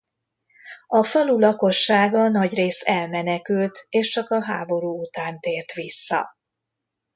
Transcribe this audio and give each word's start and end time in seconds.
A 0.87 1.03
falu 1.03 1.39
lakossága 1.39 2.27
nagyrészt 2.29 2.83
elmenekült 2.83 3.85
és 3.89 4.09
csak 4.09 4.29
a 4.29 4.43
háború 4.43 4.99
után 4.99 5.39
tért 5.39 5.73
vissza. 5.73 6.37